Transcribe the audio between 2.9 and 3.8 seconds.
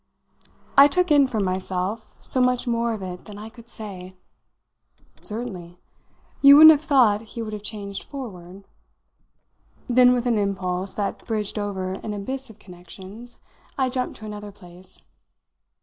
of it than I could